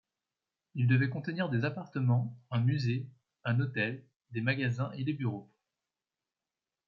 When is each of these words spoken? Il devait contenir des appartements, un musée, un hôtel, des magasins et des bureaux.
Il 0.73 0.87
devait 0.87 1.09
contenir 1.11 1.47
des 1.49 1.63
appartements, 1.63 2.35
un 2.49 2.59
musée, 2.61 3.07
un 3.43 3.59
hôtel, 3.59 4.03
des 4.31 4.41
magasins 4.41 4.91
et 4.93 5.03
des 5.03 5.13
bureaux. 5.13 5.47